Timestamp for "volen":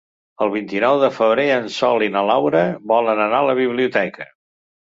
2.95-3.25